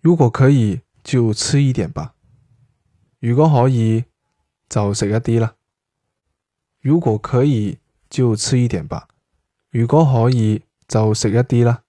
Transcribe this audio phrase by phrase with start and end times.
[0.00, 2.14] 如果可以就吃一点吧。
[3.20, 4.04] 如果可以
[4.68, 5.54] 就食一啲啦
[6.80, 7.78] 如果可以
[8.08, 9.08] 就吃一点吧。
[9.70, 11.82] 如果可以就食一啲啦